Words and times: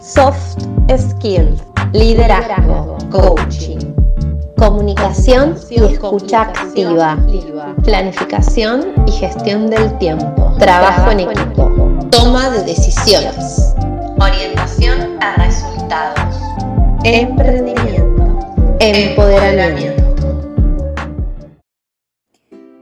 soft 0.00 0.62
skills, 0.96 1.60
liderazgo, 1.92 2.96
coaching, 3.10 3.78
comunicación 4.56 5.56
y 5.70 5.82
escucha 5.82 6.42
activa, 6.42 7.18
planificación 7.84 8.94
y 9.06 9.12
gestión 9.12 9.68
del 9.68 9.96
tiempo, 9.98 10.54
trabajo 10.58 11.10
en 11.10 11.20
equipo, 11.20 11.70
toma 12.10 12.48
de 12.50 12.62
decisiones, 12.62 13.74
orientación 14.20 15.18
a 15.20 15.34
resultados, 15.34 16.36
emprendimiento, 17.02 18.76
empoderamiento. 18.78 20.04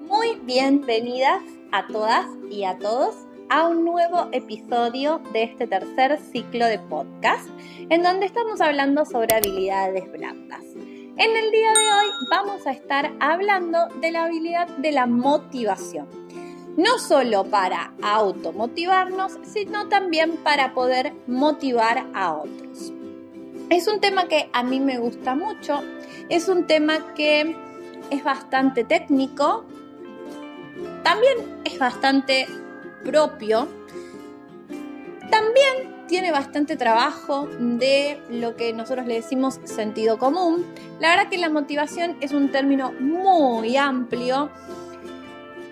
Muy 0.06 0.38
bienvenidas 0.44 1.40
a 1.72 1.86
todas 1.86 2.26
y 2.50 2.64
a 2.64 2.78
todos 2.78 3.25
a 3.48 3.68
un 3.68 3.84
nuevo 3.84 4.28
episodio 4.32 5.20
de 5.32 5.44
este 5.44 5.66
tercer 5.66 6.18
ciclo 6.32 6.66
de 6.66 6.78
podcast, 6.78 7.48
en 7.90 8.02
donde 8.02 8.26
estamos 8.26 8.60
hablando 8.60 9.04
sobre 9.04 9.34
habilidades 9.34 10.10
blandas. 10.10 10.62
En 11.16 11.36
el 11.36 11.50
día 11.50 11.72
de 11.72 11.92
hoy 11.92 12.06
vamos 12.28 12.66
a 12.66 12.72
estar 12.72 13.12
hablando 13.20 13.86
de 14.00 14.10
la 14.10 14.24
habilidad 14.24 14.68
de 14.78 14.92
la 14.92 15.06
motivación. 15.06 16.08
No 16.76 16.98
solo 16.98 17.44
para 17.44 17.92
automotivarnos, 18.02 19.38
sino 19.44 19.88
también 19.88 20.36
para 20.38 20.74
poder 20.74 21.12
motivar 21.26 22.04
a 22.14 22.34
otros. 22.34 22.92
Es 23.70 23.86
un 23.86 24.00
tema 24.00 24.28
que 24.28 24.50
a 24.52 24.62
mí 24.62 24.80
me 24.80 24.98
gusta 24.98 25.34
mucho, 25.34 25.82
es 26.28 26.48
un 26.48 26.66
tema 26.66 27.14
que 27.14 27.56
es 28.10 28.24
bastante 28.24 28.84
técnico, 28.84 29.64
también 31.02 31.62
es 31.64 31.78
bastante 31.78 32.46
propio, 33.06 33.68
también 35.30 36.06
tiene 36.08 36.30
bastante 36.32 36.76
trabajo 36.76 37.48
de 37.58 38.20
lo 38.30 38.56
que 38.56 38.72
nosotros 38.72 39.06
le 39.06 39.14
decimos 39.14 39.60
sentido 39.64 40.18
común. 40.18 40.66
La 41.00 41.10
verdad 41.10 41.28
que 41.30 41.38
la 41.38 41.50
motivación 41.50 42.16
es 42.20 42.32
un 42.32 42.50
término 42.50 42.92
muy 42.92 43.76
amplio 43.76 44.50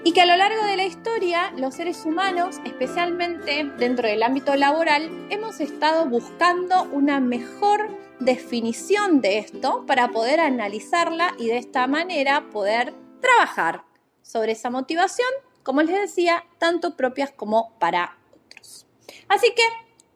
y 0.03 0.13
que 0.13 0.21
a 0.21 0.27
lo 0.27 0.37
largo 0.37 0.65
de 0.65 0.77
la 0.77 0.85
historia 0.85 1.53
los 1.57 1.75
seres 1.75 2.05
humanos, 2.05 2.61
especialmente 2.65 3.65
dentro 3.79 4.07
del 4.07 4.23
ámbito 4.23 4.55
laboral, 4.55 5.11
hemos 5.31 5.61
estado 5.61 6.07
buscando 6.07 6.85
una 6.93 7.21
mejor 7.21 7.89
definición 8.21 9.21
de 9.21 9.39
esto 9.39 9.85
para 9.87 10.09
poder 10.09 10.41
analizarla 10.41 11.35
y 11.39 11.47
de 11.47 11.59
esta 11.59 11.87
manera 11.87 12.51
poder 12.51 12.95
trabajar 13.21 13.85
sobre 14.23 14.53
esa 14.53 14.71
motivación 14.71 15.29
como 15.65 15.83
les 15.83 16.01
decía, 16.01 16.45
tanto 16.59 16.97
propias 16.97 17.33
como 17.33 17.77
para 17.81 18.17
otros. 18.31 18.87
Así 19.29 19.53
que 19.57 19.65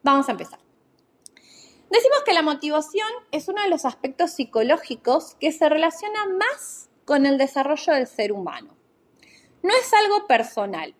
vamos 0.03 0.29
a 0.29 0.31
empezar. 0.31 0.59
Decimos 1.89 2.19
que 2.23 2.33
la 2.33 2.43
motivación 2.43 3.09
es 3.31 3.47
uno 3.47 3.61
de 3.63 3.69
los 3.69 3.83
aspectos 3.83 4.31
psicológicos 4.31 5.35
que 5.39 5.51
se 5.51 5.67
relaciona 5.67 6.27
más 6.27 6.89
con 7.03 7.25
el 7.25 7.39
desarrollo 7.39 7.93
del 7.93 8.05
ser 8.05 8.31
humano. 8.31 8.77
No 9.63 9.73
es 9.75 9.91
algo 9.93 10.27
personal, 10.27 10.93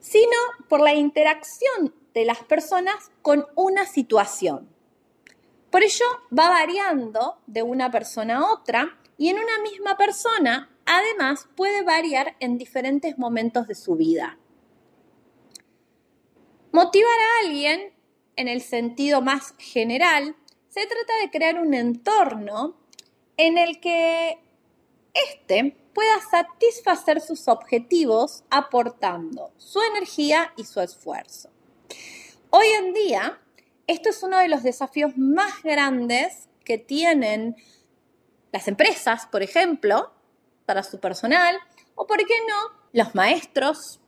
sino 0.00 0.36
por 0.68 0.80
la 0.80 0.94
interacción 0.94 1.94
de 2.14 2.24
las 2.24 2.42
personas 2.44 3.12
con 3.20 3.46
una 3.54 3.84
situación. 3.84 4.74
Por 5.70 5.82
ello 5.82 6.06
va 6.36 6.48
variando 6.48 7.38
de 7.46 7.62
una 7.62 7.90
persona 7.90 8.38
a 8.38 8.52
otra 8.52 8.98
y 9.18 9.28
en 9.28 9.36
una 9.38 9.58
misma 9.58 9.96
persona 9.96 10.73
además 10.86 11.48
puede 11.56 11.82
variar 11.82 12.36
en 12.40 12.58
diferentes 12.58 13.18
momentos 13.18 13.66
de 13.66 13.74
su 13.74 13.96
vida. 13.96 14.38
Motivar 16.72 17.18
a 17.18 17.46
alguien, 17.46 17.92
en 18.36 18.48
el 18.48 18.60
sentido 18.60 19.22
más 19.22 19.54
general, 19.58 20.36
se 20.68 20.86
trata 20.86 21.12
de 21.22 21.30
crear 21.30 21.60
un 21.60 21.72
entorno 21.72 22.76
en 23.36 23.58
el 23.58 23.80
que 23.80 24.38
éste 25.14 25.76
pueda 25.94 26.20
satisfacer 26.28 27.20
sus 27.20 27.46
objetivos 27.46 28.42
aportando 28.50 29.52
su 29.56 29.80
energía 29.82 30.52
y 30.56 30.64
su 30.64 30.80
esfuerzo. 30.80 31.50
Hoy 32.50 32.66
en 32.78 32.92
día, 32.92 33.40
esto 33.86 34.10
es 34.10 34.22
uno 34.22 34.38
de 34.38 34.48
los 34.48 34.62
desafíos 34.62 35.16
más 35.16 35.62
grandes 35.62 36.48
que 36.64 36.78
tienen 36.78 37.56
las 38.52 38.66
empresas, 38.68 39.26
por 39.26 39.42
ejemplo, 39.42 40.12
para 40.66 40.82
su 40.82 40.98
personal, 40.98 41.56
o 41.94 42.06
por 42.06 42.18
qué 42.18 42.34
no, 42.48 42.56
los 42.92 43.14
maestros, 43.14 44.00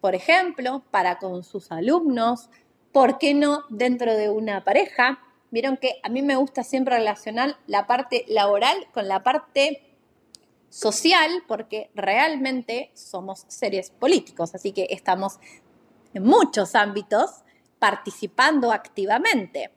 por 0.00 0.14
ejemplo, 0.14 0.82
para 0.90 1.18
con 1.18 1.44
sus 1.44 1.70
alumnos, 1.70 2.48
por 2.92 3.18
qué 3.18 3.34
no 3.34 3.64
dentro 3.68 4.14
de 4.16 4.30
una 4.30 4.64
pareja. 4.64 5.20
Vieron 5.50 5.76
que 5.76 6.00
a 6.02 6.08
mí 6.08 6.22
me 6.22 6.36
gusta 6.36 6.62
siempre 6.62 6.96
relacionar 6.96 7.56
la 7.66 7.86
parte 7.86 8.24
laboral 8.28 8.86
con 8.92 9.08
la 9.08 9.22
parte 9.22 9.82
social, 10.68 11.42
porque 11.48 11.90
realmente 11.94 12.90
somos 12.94 13.44
seres 13.48 13.90
políticos, 13.90 14.54
así 14.54 14.72
que 14.72 14.86
estamos 14.90 15.38
en 16.14 16.22
muchos 16.22 16.74
ámbitos 16.74 17.30
participando 17.78 18.72
activamente. 18.72 19.72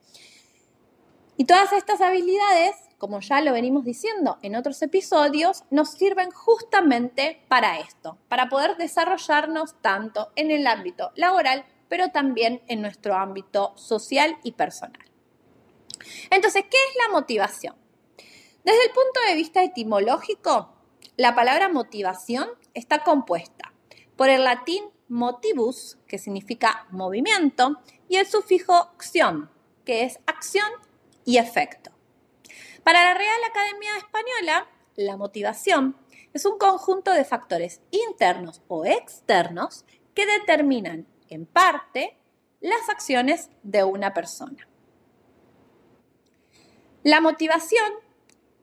Y 1.36 1.46
todas 1.46 1.72
estas 1.72 2.00
habilidades 2.00 2.76
como 3.04 3.20
ya 3.20 3.42
lo 3.42 3.52
venimos 3.52 3.84
diciendo 3.84 4.38
en 4.40 4.56
otros 4.56 4.80
episodios, 4.80 5.64
nos 5.68 5.90
sirven 5.90 6.30
justamente 6.30 7.44
para 7.48 7.78
esto, 7.78 8.16
para 8.28 8.48
poder 8.48 8.78
desarrollarnos 8.78 9.78
tanto 9.82 10.32
en 10.36 10.50
el 10.50 10.66
ámbito 10.66 11.12
laboral, 11.14 11.66
pero 11.90 12.12
también 12.12 12.62
en 12.66 12.80
nuestro 12.80 13.14
ámbito 13.14 13.74
social 13.76 14.38
y 14.42 14.52
personal. 14.52 15.04
Entonces, 16.30 16.62
¿qué 16.62 16.78
es 16.78 16.96
la 17.06 17.12
motivación? 17.12 17.76
Desde 18.64 18.84
el 18.84 18.90
punto 18.92 19.20
de 19.28 19.34
vista 19.34 19.62
etimológico, 19.62 20.72
la 21.18 21.34
palabra 21.34 21.68
motivación 21.68 22.48
está 22.72 23.00
compuesta 23.04 23.74
por 24.16 24.30
el 24.30 24.44
latín 24.44 24.82
motivus, 25.08 25.98
que 26.06 26.16
significa 26.16 26.86
movimiento, 26.90 27.82
y 28.08 28.16
el 28.16 28.26
sufijo 28.26 28.72
acción, 28.72 29.50
que 29.84 30.04
es 30.04 30.20
acción 30.24 30.70
y 31.26 31.36
efecto. 31.36 31.93
Para 32.84 33.02
la 33.02 33.14
Real 33.14 33.40
Academia 33.48 33.96
Española, 33.96 34.68
la 34.96 35.16
motivación 35.16 35.96
es 36.34 36.44
un 36.44 36.58
conjunto 36.58 37.12
de 37.12 37.24
factores 37.24 37.80
internos 37.90 38.60
o 38.68 38.84
externos 38.84 39.86
que 40.14 40.26
determinan, 40.26 41.06
en 41.30 41.46
parte, 41.46 42.18
las 42.60 42.90
acciones 42.90 43.48
de 43.62 43.84
una 43.84 44.12
persona. 44.12 44.68
La 47.02 47.22
motivación 47.22 47.90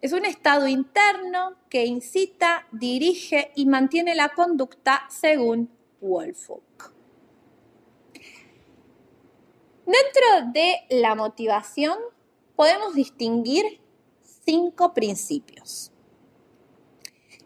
es 0.01 0.13
un 0.13 0.25
estado 0.25 0.67
interno 0.67 1.55
que 1.67 1.85
incita, 1.85 2.67
dirige 2.71 3.51
y 3.55 3.65
mantiene 3.65 4.13
la 4.13 4.29
conducta 4.29 5.07
según 5.09 5.71
Wolfgang. 5.99 6.61
Dentro 9.87 10.51
de 10.53 10.75
la 10.91 11.15
motivación 11.15 11.97
podemos 12.55 12.93
distinguir 12.93 13.80
cinco 14.45 14.93
principios. 14.93 15.91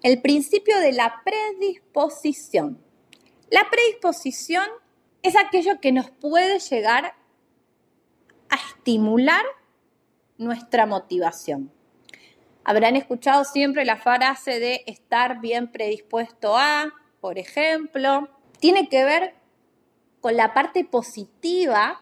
El 0.01 0.21
principio 0.21 0.79
de 0.79 0.93
la 0.93 1.21
predisposición. 1.23 2.81
La 3.49 3.67
predisposición 3.69 4.65
es 5.23 5.35
aquello 5.35 5.79
que 5.81 5.91
nos 5.91 6.11
puede 6.11 6.59
llegar 6.59 7.15
a 8.49 8.55
estimular 8.55 9.43
nuestra 10.37 10.85
motivación. 10.85 11.71
Habrán 12.63 12.95
escuchado 12.95 13.43
siempre 13.43 13.85
la 13.85 13.97
frase 13.97 14.59
de 14.59 14.83
estar 14.87 15.39
bien 15.39 15.71
predispuesto 15.71 16.57
a, 16.57 16.93
por 17.21 17.37
ejemplo. 17.37 18.29
Tiene 18.59 18.89
que 18.89 19.03
ver 19.03 19.35
con 20.19 20.35
la 20.35 20.53
parte 20.53 20.83
positiva 20.83 22.01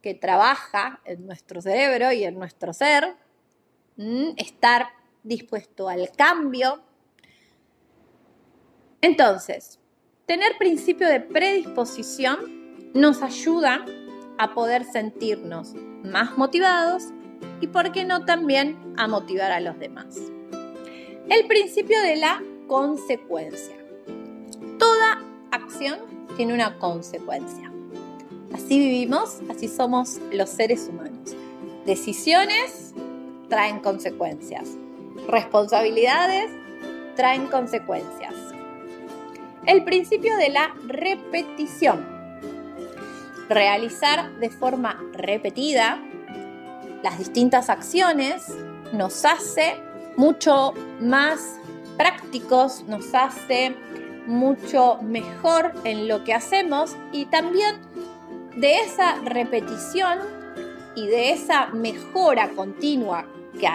que 0.00 0.14
trabaja 0.14 1.00
en 1.04 1.26
nuestro 1.26 1.60
cerebro 1.60 2.12
y 2.12 2.24
en 2.24 2.38
nuestro 2.38 2.72
ser, 2.72 3.16
estar 4.36 4.88
dispuesto 5.22 5.88
al 5.88 6.10
cambio. 6.16 6.82
Entonces, 9.00 9.78
tener 10.26 10.56
principio 10.58 11.08
de 11.08 11.20
predisposición 11.20 12.92
nos 12.94 13.22
ayuda 13.22 13.84
a 14.38 14.54
poder 14.54 14.84
sentirnos 14.84 15.74
más 16.04 16.36
motivados 16.36 17.04
y, 17.60 17.68
por 17.68 17.92
qué 17.92 18.04
no, 18.04 18.24
también 18.24 18.76
a 18.96 19.06
motivar 19.06 19.52
a 19.52 19.60
los 19.60 19.78
demás. 19.78 20.18
El 21.28 21.46
principio 21.46 22.00
de 22.02 22.16
la 22.16 22.42
consecuencia. 22.66 23.76
Toda 24.78 25.22
acción 25.50 26.00
tiene 26.36 26.54
una 26.54 26.78
consecuencia. 26.78 27.70
Así 28.52 28.78
vivimos, 28.78 29.40
así 29.48 29.68
somos 29.68 30.18
los 30.32 30.50
seres 30.50 30.88
humanos. 30.88 31.34
Decisiones 31.86 32.94
traen 33.52 33.80
consecuencias. 33.80 34.66
Responsabilidades 35.28 36.50
traen 37.16 37.48
consecuencias. 37.48 38.32
El 39.66 39.84
principio 39.84 40.38
de 40.38 40.48
la 40.48 40.74
repetición. 40.86 42.02
Realizar 43.50 44.32
de 44.38 44.48
forma 44.48 44.98
repetida 45.12 46.00
las 47.02 47.18
distintas 47.18 47.68
acciones 47.68 48.46
nos 48.94 49.22
hace 49.26 49.74
mucho 50.16 50.72
más 51.02 51.58
prácticos, 51.98 52.84
nos 52.84 53.14
hace 53.14 53.76
mucho 54.26 54.96
mejor 55.02 55.74
en 55.84 56.08
lo 56.08 56.24
que 56.24 56.32
hacemos 56.32 56.96
y 57.12 57.26
también 57.26 57.82
de 58.56 58.78
esa 58.78 59.16
repetición 59.16 60.20
y 60.96 61.06
de 61.06 61.32
esa 61.32 61.66
mejora 61.66 62.48
continua 62.56 63.26
que 63.58 63.68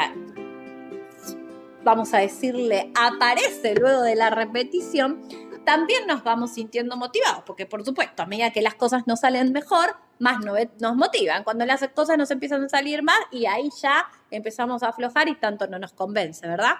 vamos 1.83 2.13
a 2.13 2.17
decirle 2.17 2.91
aparece 2.99 3.75
luego 3.75 4.01
de 4.01 4.15
la 4.15 4.29
repetición, 4.29 5.21
también 5.65 6.07
nos 6.07 6.23
vamos 6.23 6.53
sintiendo 6.53 6.95
motivados, 6.95 7.43
porque 7.45 7.65
por 7.65 7.83
supuesto, 7.83 8.23
a 8.23 8.25
medida 8.25 8.51
que 8.51 8.61
las 8.61 8.75
cosas 8.75 9.05
nos 9.05 9.19
salen 9.19 9.51
mejor, 9.51 9.97
más 10.19 10.39
nos 10.79 10.95
motivan. 10.95 11.43
Cuando 11.43 11.65
las 11.65 11.85
cosas 11.89 12.17
nos 12.17 12.31
empiezan 12.31 12.63
a 12.63 12.69
salir 12.69 13.03
más 13.03 13.19
y 13.31 13.45
ahí 13.45 13.69
ya 13.81 14.05
empezamos 14.31 14.83
a 14.83 14.89
aflojar 14.89 15.27
y 15.27 15.35
tanto 15.35 15.67
no 15.67 15.77
nos 15.77 15.93
convence, 15.93 16.47
¿verdad? 16.47 16.75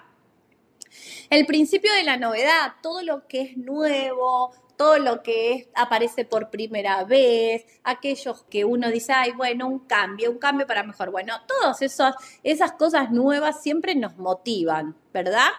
El 1.30 1.46
principio 1.46 1.94
de 1.94 2.04
la 2.04 2.18
novedad, 2.18 2.74
todo 2.82 3.02
lo 3.02 3.28
que 3.28 3.42
es 3.42 3.58
nuevo, 3.58 4.54
todo 4.78 5.00
lo 5.00 5.24
que 5.24 5.70
aparece 5.74 6.24
por 6.24 6.50
primera 6.50 7.04
vez, 7.04 7.66
aquellos 7.84 8.44
que 8.44 8.64
uno 8.64 8.90
dice, 8.90 9.12
ay, 9.12 9.32
bueno, 9.32 9.68
un 9.68 9.80
cambio, 9.80 10.32
un 10.32 10.38
cambio 10.38 10.68
para 10.68 10.84
mejor. 10.84 11.10
Bueno, 11.10 11.34
todas 11.48 11.82
esas 11.82 12.72
cosas 12.74 13.12
nuevas 13.12 13.62
siempre 13.62 13.96
nos 13.96 14.18
motivan, 14.18 14.96
¿verdad? 15.12 15.50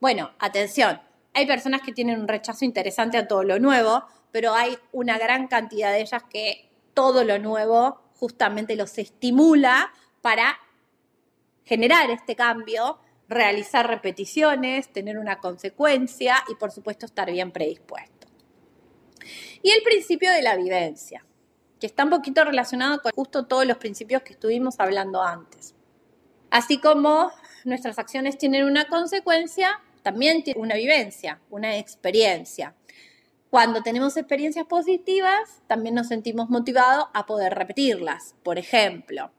Bueno, 0.00 0.30
atención, 0.38 1.00
hay 1.34 1.46
personas 1.46 1.82
que 1.82 1.92
tienen 1.92 2.20
un 2.20 2.28
rechazo 2.28 2.64
interesante 2.64 3.18
a 3.18 3.26
todo 3.26 3.42
lo 3.42 3.58
nuevo, 3.58 4.04
pero 4.30 4.54
hay 4.54 4.78
una 4.92 5.18
gran 5.18 5.48
cantidad 5.48 5.90
de 5.90 6.02
ellas 6.02 6.22
que 6.30 6.70
todo 6.94 7.24
lo 7.24 7.38
nuevo 7.38 8.00
justamente 8.14 8.76
los 8.76 8.96
estimula 8.98 9.92
para 10.22 10.58
generar 11.64 12.10
este 12.10 12.34
cambio, 12.36 12.98
realizar 13.28 13.86
repeticiones, 13.86 14.88
tener 14.92 15.18
una 15.18 15.38
consecuencia 15.38 16.36
y 16.48 16.54
por 16.54 16.70
supuesto 16.72 17.06
estar 17.06 17.30
bien 17.30 17.52
predispuesto. 17.52 18.26
Y 19.62 19.70
el 19.70 19.82
principio 19.82 20.32
de 20.32 20.42
la 20.42 20.56
vivencia, 20.56 21.24
que 21.78 21.86
está 21.86 22.04
un 22.04 22.10
poquito 22.10 22.44
relacionado 22.44 23.00
con 23.02 23.12
justo 23.12 23.46
todos 23.46 23.66
los 23.66 23.76
principios 23.76 24.22
que 24.22 24.32
estuvimos 24.32 24.76
hablando 24.78 25.22
antes. 25.22 25.74
Así 26.50 26.80
como 26.80 27.30
nuestras 27.64 27.98
acciones 27.98 28.38
tienen 28.38 28.64
una 28.64 28.86
consecuencia, 28.86 29.80
también 30.02 30.42
tiene 30.42 30.60
una 30.60 30.76
vivencia, 30.76 31.40
una 31.50 31.76
experiencia. 31.76 32.74
Cuando 33.50 33.82
tenemos 33.82 34.16
experiencias 34.16 34.66
positivas, 34.66 35.62
también 35.66 35.94
nos 35.94 36.08
sentimos 36.08 36.48
motivados 36.48 37.06
a 37.12 37.26
poder 37.26 37.54
repetirlas, 37.54 38.34
por 38.42 38.58
ejemplo. 38.58 39.30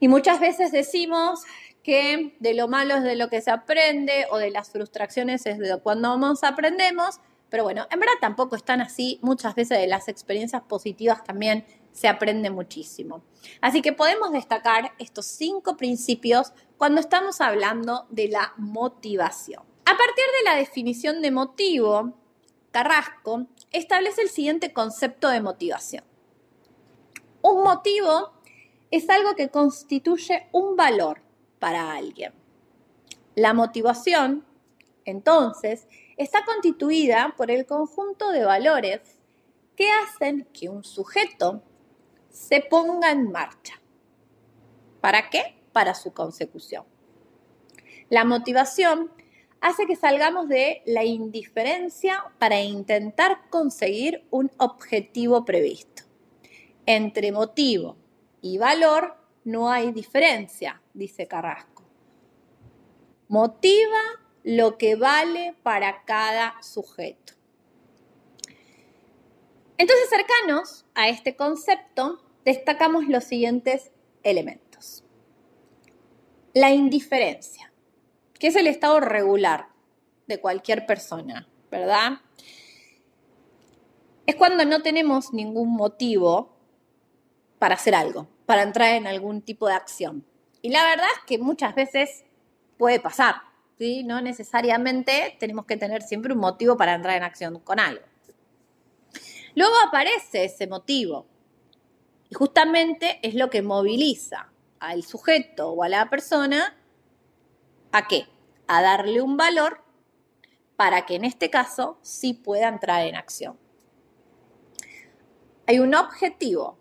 Y 0.00 0.08
muchas 0.08 0.40
veces 0.40 0.72
decimos 0.72 1.44
que 1.84 2.34
de 2.40 2.54
lo 2.54 2.66
malo 2.66 2.96
es 2.96 3.04
de 3.04 3.14
lo 3.14 3.28
que 3.28 3.42
se 3.42 3.50
aprende 3.50 4.26
o 4.30 4.38
de 4.38 4.50
las 4.50 4.70
frustraciones 4.70 5.46
es 5.46 5.58
de 5.58 5.78
cuando 5.80 6.16
nos 6.16 6.42
aprendemos, 6.42 7.20
pero 7.50 7.62
bueno, 7.62 7.86
en 7.90 8.00
verdad 8.00 8.14
tampoco 8.20 8.56
están 8.56 8.80
así. 8.80 9.20
Muchas 9.22 9.54
veces 9.54 9.78
de 9.78 9.86
las 9.86 10.08
experiencias 10.08 10.62
positivas 10.62 11.22
también 11.22 11.66
se 11.92 12.08
aprende 12.08 12.50
muchísimo. 12.50 13.22
Así 13.60 13.82
que 13.82 13.92
podemos 13.92 14.32
destacar 14.32 14.92
estos 14.98 15.26
cinco 15.26 15.76
principios 15.76 16.52
cuando 16.78 17.00
estamos 17.00 17.40
hablando 17.40 18.06
de 18.08 18.28
la 18.28 18.54
motivación. 18.56 19.62
A 19.84 19.96
partir 19.96 20.24
de 20.38 20.50
la 20.50 20.56
definición 20.56 21.20
de 21.20 21.30
motivo, 21.30 22.14
Carrasco 22.72 23.46
establece 23.70 24.22
el 24.22 24.30
siguiente 24.30 24.72
concepto 24.72 25.28
de 25.28 25.42
motivación. 25.42 26.02
Un 27.42 27.62
motivo 27.62 28.32
es 28.90 29.08
algo 29.10 29.34
que 29.36 29.50
constituye 29.50 30.48
un 30.50 30.76
valor 30.76 31.23
para 31.64 31.92
alguien. 31.92 32.34
La 33.36 33.54
motivación, 33.54 34.44
entonces, 35.06 35.88
está 36.18 36.44
constituida 36.44 37.32
por 37.38 37.50
el 37.50 37.64
conjunto 37.64 38.32
de 38.32 38.44
valores 38.44 39.00
que 39.74 39.88
hacen 39.90 40.46
que 40.52 40.68
un 40.68 40.84
sujeto 40.84 41.62
se 42.28 42.60
ponga 42.60 43.10
en 43.12 43.32
marcha. 43.32 43.80
¿Para 45.00 45.30
qué? 45.30 45.56
Para 45.72 45.94
su 45.94 46.12
consecución. 46.12 46.84
La 48.10 48.26
motivación 48.26 49.10
hace 49.62 49.86
que 49.86 49.96
salgamos 49.96 50.50
de 50.50 50.82
la 50.84 51.02
indiferencia 51.02 52.26
para 52.38 52.60
intentar 52.60 53.48
conseguir 53.48 54.26
un 54.30 54.50
objetivo 54.58 55.46
previsto. 55.46 56.02
Entre 56.84 57.32
motivo 57.32 57.96
y 58.42 58.58
valor 58.58 59.16
no 59.44 59.70
hay 59.70 59.92
diferencia, 59.92 60.82
dice 60.94 61.28
Carrasco. 61.28 61.82
Motiva 63.28 64.00
lo 64.42 64.78
que 64.78 64.96
vale 64.96 65.54
para 65.62 66.04
cada 66.04 66.60
sujeto. 66.62 67.34
Entonces, 69.76 70.08
cercanos 70.08 70.86
a 70.94 71.08
este 71.08 71.34
concepto, 71.34 72.22
destacamos 72.44 73.08
los 73.08 73.24
siguientes 73.24 73.90
elementos. 74.22 75.04
La 76.52 76.70
indiferencia, 76.70 77.72
que 78.38 78.46
es 78.46 78.56
el 78.56 78.68
estado 78.68 79.00
regular 79.00 79.68
de 80.28 80.40
cualquier 80.40 80.86
persona, 80.86 81.48
¿verdad? 81.70 82.20
Es 84.26 84.36
cuando 84.36 84.64
no 84.64 84.80
tenemos 84.82 85.32
ningún 85.32 85.74
motivo 85.74 86.54
para 87.58 87.74
hacer 87.74 87.94
algo, 87.94 88.28
para 88.46 88.62
entrar 88.62 88.94
en 88.94 89.06
algún 89.06 89.42
tipo 89.42 89.66
de 89.66 89.74
acción. 89.74 90.24
Y 90.64 90.70
la 90.70 90.82
verdad 90.82 91.04
es 91.14 91.24
que 91.26 91.36
muchas 91.36 91.74
veces 91.74 92.24
puede 92.78 92.98
pasar, 92.98 93.34
¿sí? 93.76 94.02
No 94.02 94.22
necesariamente 94.22 95.36
tenemos 95.38 95.66
que 95.66 95.76
tener 95.76 96.00
siempre 96.00 96.32
un 96.32 96.38
motivo 96.38 96.78
para 96.78 96.94
entrar 96.94 97.18
en 97.18 97.22
acción 97.22 97.60
con 97.60 97.78
algo. 97.78 98.02
Luego 99.54 99.74
aparece 99.86 100.44
ese 100.44 100.66
motivo, 100.66 101.26
y 102.30 102.34
justamente 102.34 103.18
es 103.20 103.34
lo 103.34 103.50
que 103.50 103.60
moviliza 103.60 104.48
al 104.80 105.02
sujeto 105.02 105.68
o 105.68 105.82
a 105.82 105.90
la 105.90 106.08
persona 106.08 106.74
a 107.92 108.08
qué? 108.08 108.26
A 108.66 108.80
darle 108.80 109.20
un 109.20 109.36
valor 109.36 109.84
para 110.76 111.04
que 111.04 111.16
en 111.16 111.26
este 111.26 111.50
caso 111.50 111.98
sí 112.00 112.32
pueda 112.32 112.68
entrar 112.68 113.06
en 113.06 113.16
acción. 113.16 113.58
Hay 115.66 115.78
un 115.78 115.94
objetivo. 115.94 116.78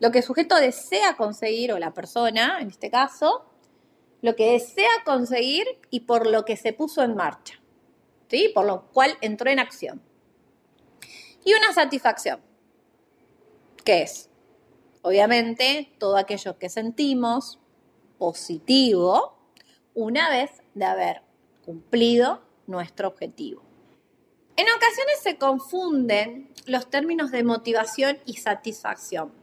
Lo 0.00 0.10
que 0.10 0.18
el 0.18 0.24
sujeto 0.24 0.56
desea 0.56 1.16
conseguir, 1.16 1.72
o 1.72 1.78
la 1.78 1.94
persona 1.94 2.58
en 2.60 2.68
este 2.68 2.90
caso, 2.90 3.44
lo 4.22 4.34
que 4.34 4.52
desea 4.52 4.90
conseguir 5.04 5.66
y 5.90 6.00
por 6.00 6.26
lo 6.26 6.44
que 6.44 6.56
se 6.56 6.72
puso 6.72 7.02
en 7.02 7.14
marcha. 7.14 7.60
¿Sí? 8.28 8.50
Por 8.54 8.64
lo 8.64 8.86
cual 8.92 9.16
entró 9.20 9.50
en 9.50 9.58
acción. 9.58 10.02
Y 11.44 11.54
una 11.54 11.72
satisfacción. 11.72 12.40
¿Qué 13.84 14.02
es? 14.02 14.30
Obviamente, 15.02 15.92
todo 15.98 16.16
aquello 16.16 16.58
que 16.58 16.68
sentimos 16.68 17.58
positivo 18.18 19.36
una 19.94 20.30
vez 20.30 20.50
de 20.74 20.84
haber 20.84 21.22
cumplido 21.64 22.42
nuestro 22.66 23.08
objetivo. 23.08 23.62
En 24.56 24.66
ocasiones 24.66 25.20
se 25.22 25.38
confunden 25.38 26.52
los 26.66 26.90
términos 26.90 27.30
de 27.30 27.42
motivación 27.42 28.18
y 28.26 28.34
satisfacción. 28.34 29.39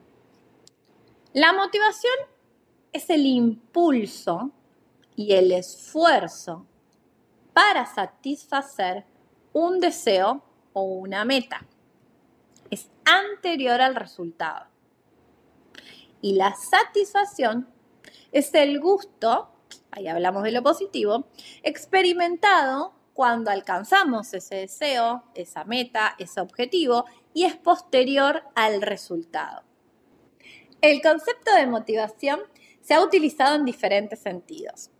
La 1.34 1.54
motivación 1.54 2.14
es 2.94 3.10
el 3.10 3.26
impulso 3.26 4.52
y 5.16 5.34
el 5.34 5.52
esfuerzo 5.52 6.66
para 7.54 7.86
satisfacer 7.86 9.06
un 9.54 9.80
deseo 9.80 10.44
o 10.74 10.84
una 10.84 11.26
meta 11.26 11.66
es 12.70 12.90
anterior 13.06 13.82
al 13.82 13.96
resultado. 13.96 14.68
Y 16.22 16.36
la 16.36 16.56
satisfacción 16.56 17.68
es 18.32 18.54
el 18.54 18.80
gusto, 18.80 19.50
ahí 19.92 20.08
hablamos 20.08 20.44
de 20.44 20.52
lo 20.52 20.64
positivo, 20.64 21.28
experimentado 21.64 22.94
cuando 23.14 23.52
alcanzamos 23.52 24.34
ese 24.34 24.56
deseo, 24.56 25.24
esa 25.34 25.64
meta, 25.64 26.16
ese 26.20 26.40
objetivo 26.42 27.06
y 27.34 27.46
es 27.46 27.56
posterior 27.56 28.44
al 28.56 28.82
resultado. 28.82 29.64
El 30.82 31.02
concepto 31.02 31.54
de 31.56 31.66
motivación 31.66 32.40
se 32.82 32.94
ha 32.94 33.02
utilizado 33.02 33.56
en 33.56 33.66
diferentes 33.66 34.20
sentidos. 34.20 34.92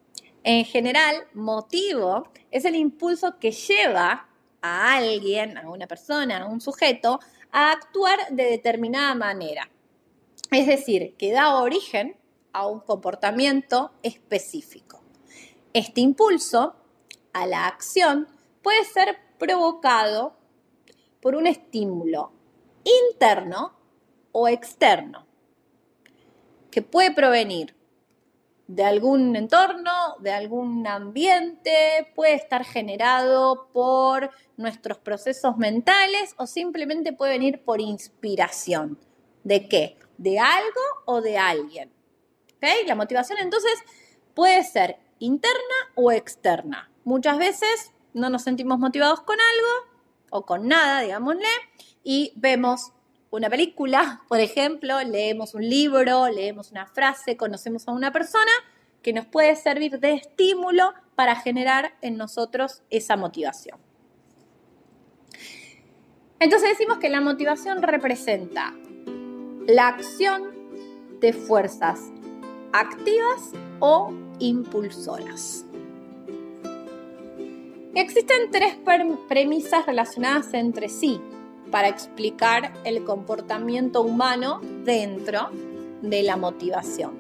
En 0.44 0.66
general, 0.66 1.28
motivo 1.34 2.30
es 2.50 2.66
el 2.66 2.76
impulso 2.76 3.38
que 3.40 3.52
lleva 3.52 4.28
a 4.62 4.96
alguien, 4.96 5.58
a 5.58 5.70
una 5.70 5.86
persona, 5.86 6.42
a 6.42 6.48
un 6.48 6.62
sujeto, 6.62 7.20
a 7.52 7.72
actuar 7.72 8.18
de 8.32 8.46
determinada 8.46 9.14
manera. 9.14 9.70
Es 10.50 10.66
decir, 10.66 11.16
que 11.16 11.32
da 11.32 11.56
origen 11.56 12.18
a 12.54 12.66
un 12.66 12.80
comportamiento 12.80 13.92
específico. 14.02 15.04
Este 15.74 16.02
impulso 16.02 16.76
a 17.34 17.46
la 17.46 17.68
acción 17.68 18.28
puede 18.64 18.84
ser 18.84 19.18
provocado 19.38 20.36
por 21.22 21.36
un 21.36 21.46
estímulo 21.46 22.32
interno 22.84 23.78
o 24.32 24.48
externo, 24.48 25.27
que 26.78 26.84
puede 26.84 27.10
provenir 27.10 27.76
de 28.68 28.84
algún 28.84 29.36
entorno, 29.36 29.90
de 30.20 30.32
algún 30.32 30.86
ambiente, 30.86 32.12
puede 32.14 32.36
estar 32.36 32.64
generado 32.64 33.70
por 33.74 34.30
nuestros 34.58 35.00
procesos 35.00 35.58
mentales 35.58 36.36
o 36.38 36.46
simplemente 36.46 37.14
puede 37.14 37.32
venir 37.32 37.64
por 37.66 37.82
inspiración. 37.82 39.00
¿De 39.44 39.68
qué? 39.68 39.98
¿De 40.20 40.38
algo 40.38 40.82
o 41.06 41.20
de 41.22 41.40
alguien? 41.40 41.92
La 42.86 42.94
motivación 42.94 43.40
entonces 43.40 43.74
puede 44.36 44.64
ser 44.64 44.98
interna 45.18 45.78
o 45.96 46.12
externa. 46.12 46.92
Muchas 47.06 47.40
veces 47.40 47.92
no 48.14 48.30
nos 48.30 48.44
sentimos 48.44 48.78
motivados 48.78 49.22
con 49.22 49.38
algo 49.40 49.98
o 50.30 50.46
con 50.46 50.68
nada, 50.68 51.02
digámosle, 51.02 51.50
y 52.04 52.34
vemos 52.36 52.92
una 53.30 53.50
película, 53.50 54.22
por 54.28 54.40
ejemplo, 54.40 55.02
leemos 55.04 55.54
un 55.54 55.68
libro, 55.68 56.28
leemos 56.30 56.72
una 56.72 56.86
frase, 56.86 57.36
conocemos 57.36 57.88
a 57.88 57.92
una 57.92 58.12
persona 58.12 58.52
que 59.02 59.14
nos 59.14 59.26
puede 59.26 59.56
servir 59.56 60.00
de 60.00 60.14
estímulo 60.14 60.94
para 61.16 61.36
generar 61.36 61.96
en 62.02 62.18
nosotros 62.18 62.84
esa 62.90 63.18
motivación. 63.18 63.80
Entonces 66.40 66.70
decimos 66.70 67.00
que 67.00 67.10
la 67.10 67.20
motivación 67.20 67.82
representa 67.82 68.74
la 69.66 69.88
acción 69.88 70.56
de 71.20 71.34
fuerzas 71.34 72.00
activas 72.72 73.52
o 73.80 74.14
impulsoras. 74.40 75.66
Existen 77.96 78.52
tres 78.52 78.78
premisas 79.28 79.86
relacionadas 79.86 80.54
entre 80.54 80.88
sí 80.88 81.20
para 81.72 81.88
explicar 81.88 82.74
el 82.84 83.04
comportamiento 83.04 84.02
humano 84.02 84.62
dentro 84.84 85.50
de 86.02 86.24
la 86.24 86.38
motivación. 86.38 87.12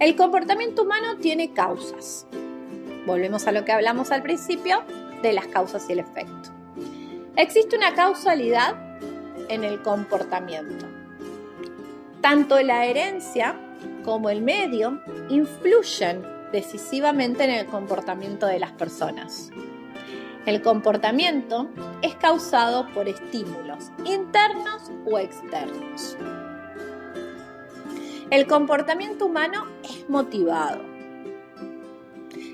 El 0.00 0.16
comportamiento 0.16 0.82
humano 0.82 1.16
tiene 1.20 1.52
causas. 1.52 2.26
Volvemos 3.06 3.46
a 3.46 3.52
lo 3.52 3.64
que 3.64 3.72
hablamos 3.72 4.10
al 4.10 4.22
principio 4.22 4.82
de 5.22 5.32
las 5.32 5.46
causas 5.46 5.88
y 5.88 5.92
el 5.92 6.00
efecto. 6.00 6.50
Existe 7.36 7.76
una 7.76 7.94
causalidad 7.94 8.74
en 9.48 9.64
el 9.64 9.82
comportamiento. 9.82 10.86
Tanto 12.20 12.60
la 12.62 12.86
herencia 12.86 13.56
como 14.04 14.30
el 14.30 14.42
medio 14.42 15.00
influyen 15.28 16.22
decisivamente 16.52 17.44
en 17.44 17.50
el 17.50 17.66
comportamiento 17.66 18.46
de 18.46 18.60
las 18.60 18.72
personas. 18.72 19.50
El 20.46 20.60
comportamiento 20.60 21.68
es 22.02 22.14
causado 22.16 22.86
por 22.92 23.08
estímulos 23.08 23.90
internos 24.04 24.90
o 25.06 25.18
externos. 25.18 26.18
El 28.30 28.46
comportamiento 28.46 29.24
humano 29.24 29.64
es 29.82 30.06
motivado. 30.10 30.82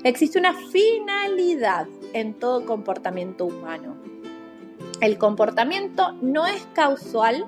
Existe 0.04 0.38
una 0.38 0.54
finalidad 0.54 1.88
en 2.12 2.34
todo 2.34 2.64
comportamiento 2.64 3.46
humano. 3.46 3.96
El 5.00 5.18
comportamiento 5.18 6.12
no 6.20 6.46
es 6.46 6.64
causal 6.74 7.46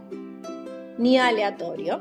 ni 0.98 1.18
aleatorio, 1.18 2.00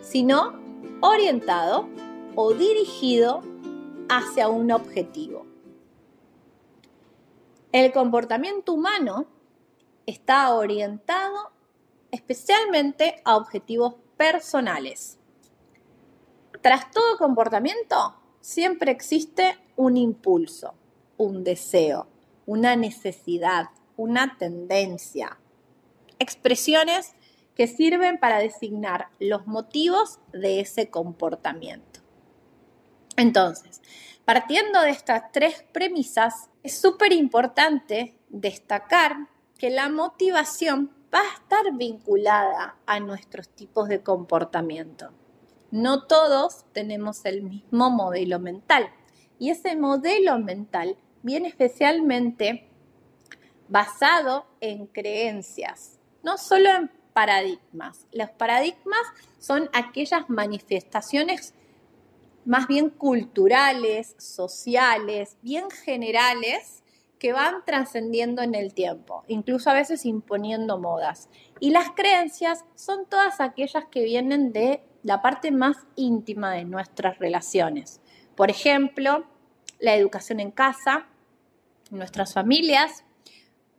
sino 0.00 0.54
orientado 1.00 1.88
o 2.34 2.52
dirigido 2.52 3.42
hacia 4.08 4.48
un 4.48 4.72
objetivo. 4.72 5.53
El 7.74 7.90
comportamiento 7.90 8.72
humano 8.72 9.26
está 10.06 10.54
orientado 10.54 11.50
especialmente 12.12 13.20
a 13.24 13.36
objetivos 13.36 13.96
personales. 14.16 15.18
Tras 16.60 16.92
todo 16.92 17.18
comportamiento, 17.18 18.14
siempre 18.40 18.92
existe 18.92 19.58
un 19.74 19.96
impulso, 19.96 20.74
un 21.16 21.42
deseo, 21.42 22.06
una 22.46 22.76
necesidad, 22.76 23.70
una 23.96 24.38
tendencia. 24.38 25.40
Expresiones 26.20 27.16
que 27.56 27.66
sirven 27.66 28.20
para 28.20 28.38
designar 28.38 29.08
los 29.18 29.48
motivos 29.48 30.20
de 30.32 30.60
ese 30.60 30.90
comportamiento. 30.90 31.98
Entonces, 33.16 33.82
partiendo 34.24 34.80
de 34.80 34.90
estas 34.90 35.32
tres 35.32 35.64
premisas, 35.72 36.50
es 36.64 36.80
súper 36.80 37.12
importante 37.12 38.16
destacar 38.30 39.28
que 39.58 39.68
la 39.68 39.90
motivación 39.90 40.90
va 41.14 41.20
a 41.20 41.34
estar 41.34 41.76
vinculada 41.76 42.76
a 42.86 42.98
nuestros 43.00 43.50
tipos 43.50 43.86
de 43.88 44.02
comportamiento. 44.02 45.12
No 45.70 46.06
todos 46.06 46.64
tenemos 46.72 47.26
el 47.26 47.42
mismo 47.42 47.90
modelo 47.90 48.40
mental 48.40 48.88
y 49.38 49.50
ese 49.50 49.76
modelo 49.76 50.38
mental 50.38 50.96
viene 51.22 51.48
especialmente 51.48 52.70
basado 53.68 54.46
en 54.60 54.86
creencias, 54.86 55.98
no 56.22 56.38
solo 56.38 56.70
en 56.70 56.90
paradigmas. 57.12 58.06
Los 58.10 58.30
paradigmas 58.30 59.02
son 59.38 59.68
aquellas 59.74 60.30
manifestaciones 60.30 61.52
más 62.44 62.66
bien 62.66 62.90
culturales, 62.90 64.14
sociales, 64.18 65.36
bien 65.42 65.70
generales, 65.70 66.82
que 67.18 67.32
van 67.32 67.64
trascendiendo 67.64 68.42
en 68.42 68.54
el 68.54 68.74
tiempo, 68.74 69.24
incluso 69.28 69.70
a 69.70 69.74
veces 69.74 70.04
imponiendo 70.04 70.78
modas. 70.78 71.30
Y 71.58 71.70
las 71.70 71.90
creencias 71.92 72.64
son 72.74 73.06
todas 73.06 73.40
aquellas 73.40 73.86
que 73.86 74.04
vienen 74.04 74.52
de 74.52 74.82
la 75.02 75.22
parte 75.22 75.50
más 75.50 75.76
íntima 75.96 76.52
de 76.52 76.64
nuestras 76.64 77.18
relaciones. 77.18 78.00
Por 78.34 78.50
ejemplo, 78.50 79.24
la 79.78 79.94
educación 79.94 80.40
en 80.40 80.50
casa, 80.50 81.06
nuestras 81.90 82.34
familias, 82.34 83.04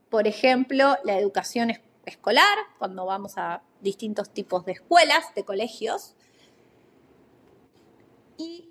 por 0.10 0.28
ejemplo, 0.28 0.96
la 1.04 1.18
educación 1.18 1.72
escolar, 2.06 2.58
cuando 2.78 3.06
vamos 3.06 3.38
a 3.38 3.62
distintos 3.82 4.30
tipos 4.30 4.66
de 4.66 4.74
escuelas, 4.74 5.34
de 5.36 5.44
colegios. 5.44 6.16
Y 8.38 8.70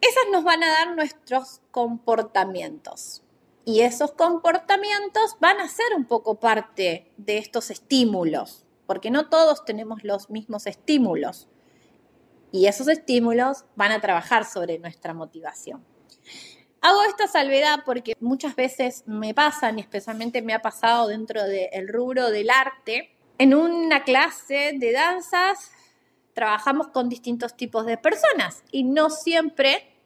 esas 0.00 0.24
nos 0.30 0.44
van 0.44 0.62
a 0.62 0.70
dar 0.70 0.94
nuestros 0.94 1.60
comportamientos. 1.70 3.22
Y 3.64 3.80
esos 3.80 4.12
comportamientos 4.12 5.36
van 5.40 5.60
a 5.60 5.68
ser 5.68 5.86
un 5.96 6.04
poco 6.04 6.38
parte 6.38 7.10
de 7.16 7.38
estos 7.38 7.70
estímulos, 7.70 8.64
porque 8.86 9.10
no 9.10 9.28
todos 9.28 9.64
tenemos 9.64 10.04
los 10.04 10.30
mismos 10.30 10.66
estímulos. 10.66 11.48
Y 12.52 12.66
esos 12.66 12.86
estímulos 12.86 13.64
van 13.74 13.90
a 13.90 14.00
trabajar 14.00 14.44
sobre 14.44 14.78
nuestra 14.78 15.14
motivación. 15.14 15.84
Hago 16.80 17.02
esta 17.02 17.26
salvedad 17.26 17.80
porque 17.84 18.16
muchas 18.20 18.54
veces 18.54 19.02
me 19.06 19.34
pasan, 19.34 19.78
y 19.78 19.82
especialmente 19.82 20.42
me 20.42 20.54
ha 20.54 20.62
pasado 20.62 21.08
dentro 21.08 21.42
del 21.42 21.88
rubro 21.88 22.30
del 22.30 22.50
arte, 22.50 23.16
en 23.38 23.54
una 23.54 24.04
clase 24.04 24.74
de 24.78 24.92
danzas 24.92 25.72
trabajamos 26.36 26.88
con 26.88 27.08
distintos 27.08 27.56
tipos 27.56 27.86
de 27.86 27.96
personas 27.96 28.62
y 28.70 28.84
no 28.84 29.08
siempre 29.08 29.96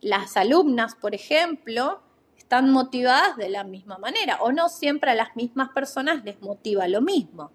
las 0.00 0.38
alumnas, 0.38 0.94
por 0.94 1.14
ejemplo, 1.14 2.00
están 2.34 2.70
motivadas 2.70 3.36
de 3.36 3.50
la 3.50 3.62
misma 3.62 3.98
manera 3.98 4.38
o 4.40 4.52
no 4.52 4.70
siempre 4.70 5.10
a 5.10 5.14
las 5.14 5.36
mismas 5.36 5.68
personas 5.68 6.24
les 6.24 6.40
motiva 6.40 6.88
lo 6.88 7.02
mismo. 7.02 7.52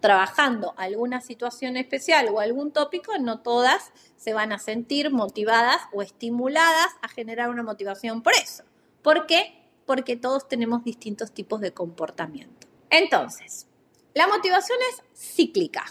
Trabajando 0.00 0.74
alguna 0.76 1.20
situación 1.20 1.76
especial 1.76 2.28
o 2.28 2.40
algún 2.40 2.72
tópico, 2.72 3.16
no 3.18 3.38
todas 3.38 3.92
se 4.16 4.34
van 4.34 4.50
a 4.50 4.58
sentir 4.58 5.12
motivadas 5.12 5.80
o 5.92 6.02
estimuladas 6.02 6.88
a 7.02 7.08
generar 7.08 7.50
una 7.50 7.62
motivación 7.62 8.22
por 8.22 8.32
eso. 8.32 8.64
¿Por 9.00 9.26
qué? 9.26 9.70
Porque 9.86 10.16
todos 10.16 10.48
tenemos 10.48 10.82
distintos 10.82 11.30
tipos 11.30 11.60
de 11.60 11.72
comportamiento. 11.72 12.66
Entonces, 12.90 13.68
la 14.12 14.26
motivación 14.26 14.78
es 14.90 15.04
cíclica, 15.14 15.84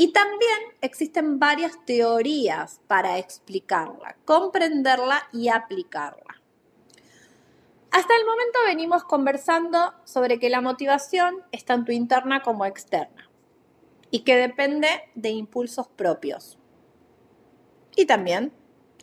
y 0.00 0.12
también 0.12 0.60
existen 0.80 1.40
varias 1.40 1.84
teorías 1.84 2.80
para 2.86 3.18
explicarla, 3.18 4.16
comprenderla 4.24 5.28
y 5.32 5.48
aplicarla. 5.48 6.40
Hasta 7.90 8.14
el 8.16 8.24
momento 8.24 8.60
venimos 8.64 9.02
conversando 9.02 9.92
sobre 10.04 10.38
que 10.38 10.50
la 10.50 10.60
motivación 10.60 11.42
es 11.50 11.64
tanto 11.64 11.90
interna 11.90 12.44
como 12.44 12.64
externa 12.64 13.28
y 14.12 14.20
que 14.20 14.36
depende 14.36 14.86
de 15.16 15.30
impulsos 15.30 15.88
propios 15.88 16.60
y 17.96 18.06
también 18.06 18.52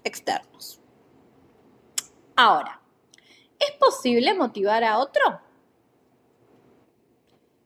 externos. 0.05 0.79
Ahora, 2.37 2.79
¿es 3.59 3.71
posible 3.71 4.33
motivar 4.33 4.85
a 4.85 4.99
otro? 4.99 5.41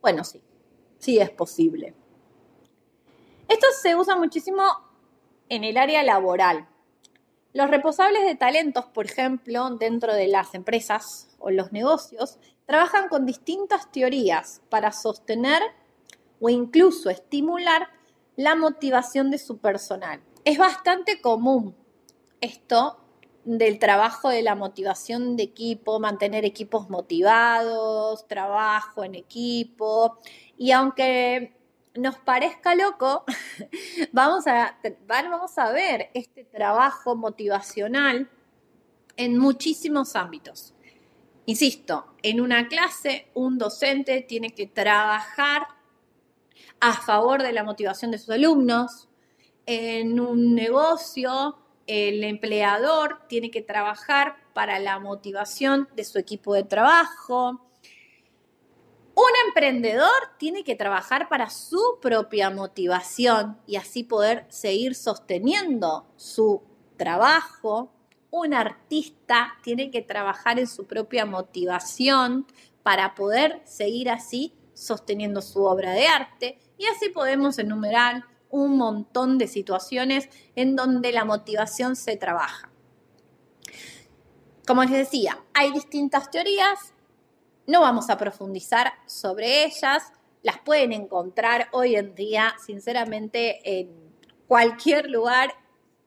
Bueno, 0.01 0.23
sí, 0.23 0.41
sí 0.97 1.19
es 1.19 1.29
posible. 1.29 1.93
Esto 3.49 3.67
se 3.81 3.95
usa 3.95 4.15
muchísimo 4.15 4.63
en 5.49 5.63
el 5.63 5.77
área 5.77 6.03
laboral, 6.03 6.67
los 7.51 7.69
responsables 7.69 8.23
de 8.25 8.35
talentos, 8.35 8.85
por 8.85 9.07
ejemplo, 9.07 9.71
dentro 9.71 10.13
de 10.13 10.27
las 10.27 10.53
empresas 10.53 11.29
o 11.39 11.49
los 11.49 11.71
negocios, 11.71 12.37
trabajan 12.67 13.09
con 13.09 13.25
distintas 13.25 13.91
teorías 13.91 14.61
para 14.69 14.91
sostener 14.91 15.61
o 16.39 16.49
incluso 16.49 17.09
estimular 17.09 17.89
la 18.35 18.55
motivación 18.55 19.31
de 19.31 19.39
su 19.39 19.57
personal. 19.57 20.21
Es 20.45 20.59
bastante 20.59 21.21
común 21.21 21.75
esto 22.39 22.99
del 23.45 23.79
trabajo 23.79 24.29
de 24.29 24.43
la 24.43 24.53
motivación 24.53 25.35
de 25.35 25.43
equipo, 25.43 25.99
mantener 25.99 26.45
equipos 26.45 26.89
motivados, 26.91 28.27
trabajo 28.27 29.03
en 29.03 29.15
equipo. 29.15 30.19
Y 30.55 30.71
aunque 30.71 31.58
nos 31.95 32.17
parezca 32.17 32.75
loco, 32.75 33.23
vamos 34.11 34.47
a, 34.47 34.77
vamos 35.07 35.57
a 35.57 35.71
ver 35.71 36.09
este 36.13 36.43
trabajo 36.43 37.15
motivacional 37.15 38.29
en 39.17 39.37
muchísimos 39.37 40.15
ámbitos. 40.15 40.73
Insisto, 41.45 42.13
en 42.21 42.41
una 42.41 42.67
clase 42.67 43.29
un 43.33 43.57
docente 43.57 44.21
tiene 44.21 44.51
que 44.53 44.67
trabajar 44.67 45.67
a 46.79 46.93
favor 46.93 47.41
de 47.41 47.51
la 47.51 47.63
motivación 47.63 48.11
de 48.11 48.19
sus 48.19 48.29
alumnos. 48.29 49.09
En 49.65 50.19
un 50.19 50.55
negocio, 50.55 51.57
el 51.87 52.23
empleador 52.23 53.21
tiene 53.27 53.49
que 53.49 53.61
trabajar 53.61 54.35
para 54.53 54.79
la 54.79 54.99
motivación 54.99 55.89
de 55.95 56.03
su 56.03 56.19
equipo 56.19 56.53
de 56.53 56.63
trabajo. 56.63 57.68
Un 59.19 59.47
emprendedor 59.47 60.09
tiene 60.37 60.63
que 60.63 60.75
trabajar 60.75 61.27
para 61.27 61.49
su 61.49 61.97
propia 62.01 62.49
motivación 62.51 63.59
y 63.67 63.75
así 63.75 64.05
poder 64.05 64.45
seguir 64.47 64.95
sosteniendo 64.95 66.07
su 66.15 66.63
trabajo. 66.95 67.91
Un 68.31 68.53
artista 68.53 69.57
tiene 69.61 69.91
que 69.91 70.01
trabajar 70.01 70.57
en 70.57 70.67
su 70.67 70.87
propia 70.87 71.25
motivación 71.25 72.47
para 72.81 73.13
poder 73.13 73.61
seguir 73.65 74.09
así 74.09 74.53
sosteniendo 74.73 75.41
su 75.41 75.65
obra 75.65 75.91
de 75.91 76.07
arte. 76.07 76.57
Y 76.77 76.85
así 76.85 77.09
podemos 77.09 77.59
enumerar 77.59 78.23
un 78.49 78.77
montón 78.77 79.37
de 79.37 79.49
situaciones 79.49 80.29
en 80.55 80.77
donde 80.77 81.11
la 81.11 81.25
motivación 81.25 81.97
se 81.97 82.15
trabaja. 82.15 82.69
Como 84.65 84.81
les 84.83 84.91
decía, 84.93 85.43
hay 85.53 85.73
distintas 85.73 86.31
teorías, 86.31 86.93
no 87.69 87.81
vamos 87.81 88.09
a 88.09 88.17
profundizar 88.17 88.93
sobre 89.05 89.63
ellas, 89.63 90.11
las 90.41 90.57
pueden 90.57 90.91
encontrar 90.91 91.67
hoy 91.71 91.95
en 91.95 92.15
día, 92.15 92.55
sinceramente, 92.65 93.59
en 93.63 94.11
cualquier 94.47 95.09
lugar 95.09 95.53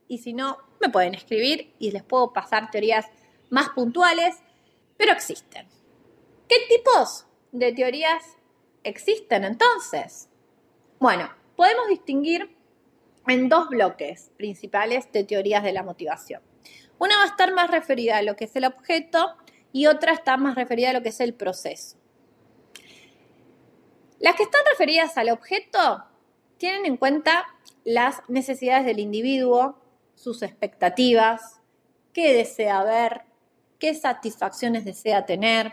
y 0.09 0.19
si 0.19 0.33
no, 0.33 0.59
me 0.81 0.89
pueden 0.89 1.15
escribir 1.15 1.73
y 1.79 1.93
les 1.93 2.03
puedo 2.03 2.33
pasar 2.33 2.71
teorías 2.73 3.07
más 3.49 3.69
puntuales, 3.69 4.37
pero 4.97 5.13
existen. 5.13 5.69
¿Qué 6.49 6.57
tipos 6.69 7.27
de 7.53 7.73
teorías 7.73 8.25
existen 8.83 9.45
entonces? 9.45 10.29
Bueno, 10.99 11.31
podemos 11.55 11.87
distinguir 11.87 12.57
en 13.29 13.49
dos 13.49 13.69
bloques 13.69 14.33
principales 14.37 15.13
de 15.13 15.23
teorías 15.23 15.63
de 15.63 15.73
la 15.73 15.85
motivación. 15.85 16.43
Una 16.99 17.19
va 17.19 17.23
a 17.23 17.27
estar 17.27 17.55
más 17.55 17.71
referida 17.71 18.17
a 18.17 18.23
lo 18.23 18.35
que 18.35 18.47
es 18.47 18.57
el 18.57 18.65
objeto 18.65 19.37
y 19.73 19.87
otra 19.87 20.13
está 20.13 20.37
más 20.37 20.55
referida 20.55 20.91
a 20.91 20.93
lo 20.93 21.03
que 21.03 21.09
es 21.09 21.21
el 21.21 21.35
proceso. 21.35 21.97
Las 24.19 24.37
que 24.37 24.45
están 24.45 24.61
referidas 24.71 25.17
al 25.17 25.31
objeto 25.31 26.05
tienen 26.59 26.87
en 26.87 26.97
cuenta 26.97 27.45
las 27.85 28.23
necesidades 28.29 28.85
del 28.85 29.01
individuo, 29.01 29.79
sus 30.15 30.43
expectativas, 30.43 31.61
qué 32.13 32.33
desea 32.33 32.85
ver, 32.85 33.23
qué 33.79 33.95
satisfacciones 33.95 34.85
desea 34.85 35.27
tener. 35.27 35.73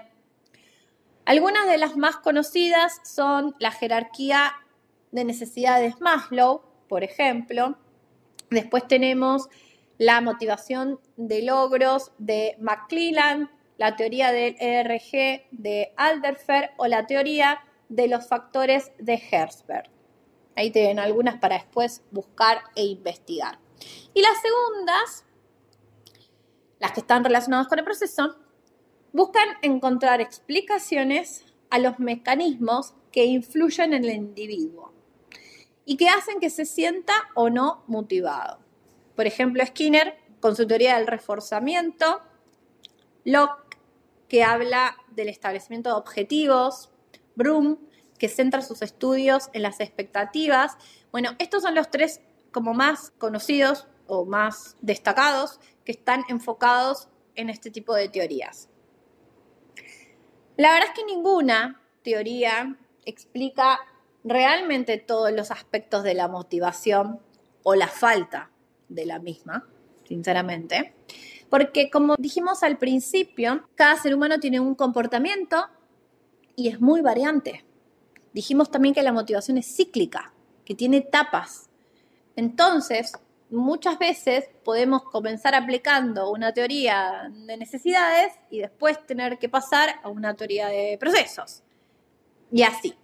Algunas 1.25 1.67
de 1.67 1.77
las 1.77 1.95
más 1.95 2.17
conocidas 2.17 2.99
son 3.03 3.55
la 3.59 3.71
jerarquía 3.71 4.53
de 5.11 5.25
necesidades 5.25 6.01
Maslow, 6.01 6.63
por 6.87 7.03
ejemplo. 7.03 7.77
Después 8.49 8.87
tenemos 8.87 9.47
la 9.99 10.21
motivación 10.21 10.99
de 11.17 11.43
logros 11.43 12.13
de 12.17 12.55
McClellan, 12.59 13.51
la 13.79 13.95
teoría 13.95 14.33
del 14.33 14.57
ERG 14.59 15.47
de 15.51 15.93
Alderfer 15.95 16.71
o 16.77 16.85
la 16.87 17.07
teoría 17.07 17.61
de 17.87 18.09
los 18.09 18.27
factores 18.27 18.91
de 18.99 19.13
Herzberg. 19.31 19.89
Ahí 20.57 20.69
tienen 20.69 20.99
algunas 20.99 21.39
para 21.39 21.55
después 21.55 22.03
buscar 22.11 22.59
e 22.75 22.83
investigar. 22.83 23.57
Y 24.13 24.21
las 24.21 24.33
segundas, 24.41 25.25
las 26.79 26.91
que 26.91 26.99
están 26.99 27.23
relacionadas 27.23 27.69
con 27.69 27.79
el 27.79 27.85
proceso, 27.85 28.35
buscan 29.13 29.47
encontrar 29.61 30.19
explicaciones 30.19 31.45
a 31.69 31.79
los 31.79 31.99
mecanismos 31.99 32.95
que 33.13 33.25
influyen 33.25 33.93
en 33.93 34.03
el 34.03 34.11
individuo 34.11 34.93
y 35.85 35.95
que 35.95 36.09
hacen 36.09 36.41
que 36.41 36.49
se 36.49 36.65
sienta 36.65 37.13
o 37.33 37.49
no 37.49 37.85
motivado. 37.87 38.59
Por 39.15 39.25
ejemplo, 39.25 39.65
Skinner, 39.65 40.17
con 40.41 40.57
su 40.57 40.67
teoría 40.67 40.97
del 40.97 41.07
reforzamiento, 41.07 42.21
Locke 43.23 43.68
que 44.29 44.43
habla 44.43 44.95
del 45.09 45.27
establecimiento 45.27 45.89
de 45.89 45.95
objetivos, 45.95 46.91
Broom, 47.35 47.79
que 48.17 48.29
centra 48.29 48.61
sus 48.61 48.81
estudios 48.81 49.49
en 49.53 49.63
las 49.63 49.79
expectativas. 49.79 50.77
Bueno, 51.11 51.31
estos 51.39 51.63
son 51.63 51.75
los 51.75 51.89
tres 51.89 52.21
como 52.51 52.73
más 52.73 53.11
conocidos 53.17 53.87
o 54.07 54.25
más 54.25 54.77
destacados 54.81 55.59
que 55.83 55.91
están 55.91 56.23
enfocados 56.29 57.09
en 57.35 57.49
este 57.49 57.71
tipo 57.71 57.93
de 57.95 58.09
teorías. 58.09 58.69
La 60.57 60.73
verdad 60.73 60.89
es 60.89 60.95
que 60.95 61.05
ninguna 61.05 61.81
teoría 62.03 62.77
explica 63.05 63.79
realmente 64.23 64.97
todos 64.97 65.31
los 65.31 65.51
aspectos 65.51 66.03
de 66.03 66.13
la 66.13 66.27
motivación 66.27 67.19
o 67.63 67.75
la 67.75 67.87
falta 67.87 68.51
de 68.89 69.05
la 69.05 69.19
misma, 69.19 69.67
sinceramente. 70.05 70.93
Porque 71.49 71.89
como 71.89 72.15
dijimos 72.17 72.63
al 72.63 72.77
principio, 72.77 73.67
cada 73.75 73.95
ser 73.97 74.13
humano 74.13 74.39
tiene 74.39 74.59
un 74.59 74.75
comportamiento 74.75 75.65
y 76.55 76.67
es 76.69 76.79
muy 76.79 77.01
variante. 77.01 77.65
Dijimos 78.33 78.69
también 78.69 78.93
que 78.93 79.01
la 79.01 79.11
motivación 79.11 79.57
es 79.57 79.75
cíclica, 79.75 80.33
que 80.63 80.75
tiene 80.75 80.97
etapas. 80.97 81.69
Entonces, 82.35 83.13
muchas 83.49 83.97
veces 83.97 84.49
podemos 84.63 85.03
comenzar 85.03 85.55
aplicando 85.55 86.31
una 86.31 86.53
teoría 86.53 87.29
de 87.31 87.57
necesidades 87.57 88.33
y 88.49 88.59
después 88.59 89.05
tener 89.05 89.39
que 89.39 89.49
pasar 89.49 89.95
a 90.03 90.09
una 90.09 90.35
teoría 90.35 90.67
de 90.67 90.97
procesos. 90.99 91.63
Y 92.51 92.63
así. 92.63 92.95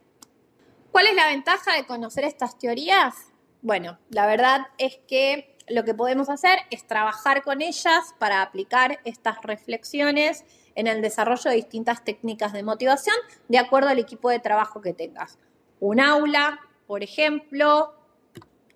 ¿Cuál 0.91 1.07
es 1.07 1.15
la 1.15 1.27
ventaja 1.27 1.75
de 1.75 1.85
conocer 1.85 2.23
estas 2.23 2.57
teorías? 2.57 3.15
Bueno, 3.61 3.97
la 4.09 4.27
verdad 4.27 4.67
es 4.77 4.99
que 5.07 5.54
lo 5.67 5.83
que 5.83 5.93
podemos 5.93 6.29
hacer 6.29 6.59
es 6.69 6.85
trabajar 6.85 7.43
con 7.43 7.61
ellas 7.61 8.13
para 8.19 8.41
aplicar 8.41 8.99
estas 9.03 9.41
reflexiones 9.41 10.45
en 10.75 10.87
el 10.87 11.01
desarrollo 11.01 11.49
de 11.49 11.55
distintas 11.55 12.03
técnicas 12.03 12.53
de 12.53 12.63
motivación 12.63 13.15
de 13.47 13.57
acuerdo 13.57 13.89
al 13.89 13.99
equipo 13.99 14.29
de 14.29 14.39
trabajo 14.39 14.81
que 14.81 14.93
tengas. 14.93 15.39
Un 15.79 15.99
aula, 15.99 16.59
por 16.87 17.03
ejemplo, 17.03 17.93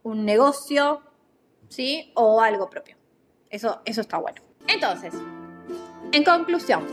un 0.04 0.26
negocio, 0.26 1.02
¿sí? 1.68 2.12
O 2.16 2.42
algo 2.42 2.70
propio. 2.70 2.96
Eso, 3.50 3.82
eso 3.86 4.02
está 4.02 4.18
bueno. 4.18 4.42
Entonces, 4.68 5.14
en 6.12 6.24
conclusión, 6.24 6.86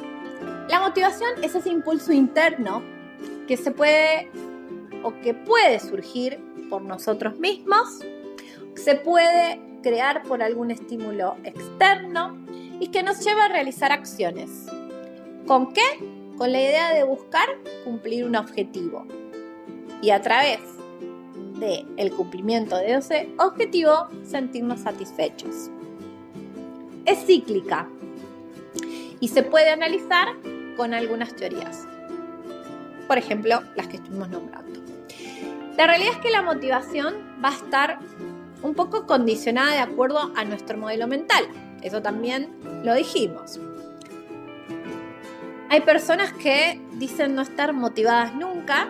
la 0.68 0.80
motivación 0.80 1.30
es 1.42 1.54
ese 1.54 1.70
impulso 1.70 2.12
interno 2.12 2.82
que 3.46 3.56
se 3.56 3.70
puede 3.70 4.30
o 5.02 5.12
que 5.22 5.32
puede 5.35 5.78
surgir 5.80 6.40
por 6.68 6.82
nosotros 6.82 7.38
mismos, 7.38 8.00
se 8.74 8.96
puede 8.96 9.65
crear 9.87 10.25
por 10.25 10.42
algún 10.42 10.72
estímulo 10.72 11.37
externo 11.44 12.37
y 12.81 12.88
que 12.88 13.05
nos 13.05 13.25
lleva 13.25 13.44
a 13.44 13.49
realizar 13.49 13.92
acciones. 13.92 14.66
¿Con 15.46 15.72
qué? 15.72 15.85
Con 16.37 16.51
la 16.51 16.61
idea 16.61 16.92
de 16.92 17.05
buscar 17.05 17.49
cumplir 17.85 18.25
un 18.25 18.35
objetivo. 18.35 19.07
Y 20.03 20.11
a 20.11 20.20
través 20.20 20.59
del 21.61 21.87
el 21.96 22.11
cumplimiento 22.11 22.77
de 22.77 22.94
ese 22.94 23.29
objetivo, 23.38 24.09
sentirnos 24.25 24.81
satisfechos. 24.81 25.70
Es 27.05 27.25
cíclica 27.25 27.88
y 29.20 29.29
se 29.29 29.44
puede 29.44 29.70
analizar 29.70 30.35
con 30.77 30.94
algunas 30.94 31.33
teorías. 31.37 31.87
Por 33.07 33.18
ejemplo, 33.18 33.62
las 33.77 33.87
que 33.87 33.99
estuvimos 33.99 34.31
nombrando. 34.31 34.81
La 35.77 35.87
realidad 35.87 36.14
es 36.14 36.18
que 36.18 36.31
la 36.31 36.42
motivación 36.42 37.14
va 37.44 37.51
a 37.51 37.55
estar 37.55 37.99
un 38.66 38.74
poco 38.74 39.07
condicionada 39.07 39.72
de 39.72 39.79
acuerdo 39.79 40.33
a 40.35 40.44
nuestro 40.44 40.76
modelo 40.76 41.07
mental. 41.07 41.46
Eso 41.83 42.02
también 42.02 42.50
lo 42.83 42.94
dijimos. 42.94 43.61
Hay 45.70 45.81
personas 45.83 46.33
que 46.33 46.81
dicen 46.94 47.35
no 47.35 47.42
estar 47.42 47.72
motivadas 47.72 48.35
nunca. 48.35 48.88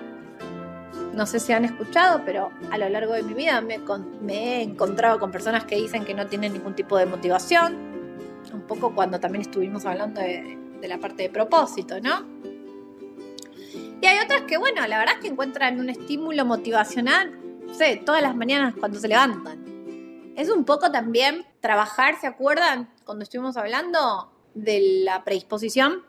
No 1.12 1.26
sé 1.26 1.40
si 1.40 1.52
han 1.52 1.64
escuchado, 1.64 2.22
pero 2.24 2.50
a 2.70 2.78
lo 2.78 2.88
largo 2.88 3.12
de 3.12 3.22
mi 3.22 3.34
vida 3.34 3.60
me, 3.60 3.78
he 4.28 4.62
encontrado 4.62 5.18
con 5.18 5.30
personas 5.30 5.64
que 5.64 5.76
dicen 5.76 6.04
que 6.04 6.14
no 6.14 6.26
tienen 6.26 6.54
ningún 6.54 6.74
tipo 6.74 6.96
de 6.96 7.06
motivación. 7.06 7.76
Un 8.52 8.62
poco 8.62 8.94
cuando 8.94 9.20
también 9.20 9.42
estuvimos 9.42 9.84
hablando 9.84 10.20
de, 10.20 10.58
de 10.80 10.88
la 10.88 10.98
parte 10.98 11.24
de 11.24 11.30
propósito, 11.30 12.00
¿no? 12.00 12.24
Y 14.00 14.06
hay 14.06 14.18
otras 14.24 14.42
que, 14.42 14.56
bueno, 14.56 14.86
la 14.86 14.98
verdad 14.98 15.16
es 15.16 15.20
que 15.20 15.28
encuentran 15.28 15.80
un 15.80 15.90
estímulo 15.90 16.44
motivacional, 16.44 17.38
no 17.66 17.74
sé, 17.74 18.00
todas 18.04 18.22
las 18.22 18.36
mañanas 18.36 18.74
cuando 18.78 18.98
se 18.98 19.08
levantan. 19.08 19.65
Es 20.36 20.50
un 20.50 20.66
poco 20.66 20.92
también 20.92 21.46
trabajar, 21.60 22.20
¿se 22.20 22.26
acuerdan? 22.26 22.92
Cuando 23.04 23.22
estuvimos 23.22 23.56
hablando 23.56 24.30
de 24.52 25.02
la 25.02 25.24
predisposición, 25.24 26.04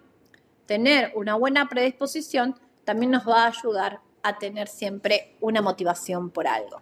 tener 0.65 1.13
una 1.15 1.35
buena 1.35 1.69
predisposición 1.69 2.59
también 2.83 3.11
nos 3.11 3.25
va 3.25 3.45
a 3.45 3.47
ayudar 3.47 4.01
a 4.23 4.37
tener 4.37 4.67
siempre 4.67 5.37
una 5.39 5.61
motivación 5.61 6.29
por 6.29 6.45
algo. 6.45 6.81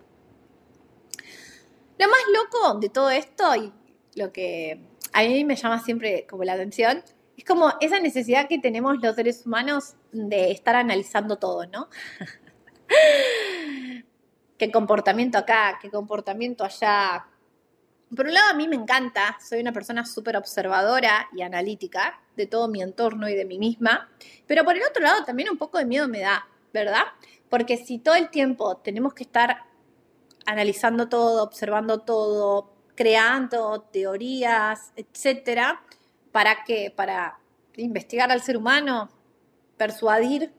Lo 2.00 2.08
más 2.08 2.20
loco 2.34 2.80
de 2.80 2.90
todo 2.90 3.12
esto 3.12 3.56
y 3.56 3.72
lo 4.16 4.34
que 4.34 4.82
a 5.14 5.22
mí 5.22 5.46
me 5.46 5.56
llama 5.56 5.80
siempre 5.80 6.26
como 6.28 6.44
la 6.44 6.54
atención 6.54 7.04
es 7.38 7.46
como 7.46 7.74
esa 7.80 8.00
necesidad 8.00 8.48
que 8.48 8.58
tenemos 8.58 8.98
los 9.04 9.16
seres 9.16 9.46
humanos 9.46 9.94
de 10.12 10.52
estar 10.52 10.76
analizando 10.76 11.38
todo, 11.38 11.68
¿no? 11.68 11.90
qué 14.58 14.72
comportamiento 14.72 15.38
acá, 15.38 15.78
qué 15.82 15.92
comportamiento 15.92 16.64
allá. 16.64 17.28
Por 18.14 18.28
un 18.28 18.34
lado, 18.34 18.52
a 18.52 18.54
mí 18.54 18.68
me 18.68 18.76
encanta, 18.76 19.38
soy 19.42 19.62
una 19.62 19.72
persona 19.72 20.06
súper 20.06 20.38
observadora 20.38 21.28
y 21.34 21.42
analítica 21.42 22.22
de 22.36 22.46
todo 22.46 22.68
mi 22.68 22.82
entorno 22.82 23.28
y 23.30 23.36
de 23.36 23.46
mí 23.46 23.58
misma, 23.58 24.10
pero 24.46 24.64
por 24.64 24.76
el 24.76 24.84
otro 24.84 25.02
lado 25.02 25.24
también 25.26 25.50
un 25.50 25.58
poco 25.58 25.80
de 25.80 25.86
miedo 25.86 26.08
me 26.08 26.20
da, 26.20 26.48
¿verdad? 26.72 27.04
Porque 27.50 27.78
si 27.78 27.98
todo 27.98 28.16
el 28.16 28.30
tiempo 28.30 28.78
tenemos 28.78 29.14
que 29.14 29.24
estar 29.24 29.64
analizando 30.46 31.10
todo, 31.10 31.44
observando 31.44 32.00
todo, 32.02 32.74
creando 32.96 33.82
teorías, 33.92 34.94
etcétera, 34.96 35.82
¿para 36.32 36.64
qué? 36.64 36.94
Para 36.96 37.40
investigar 37.76 38.32
al 38.32 38.42
ser 38.42 38.58
humano, 38.58 39.10
persuadir 39.78 40.54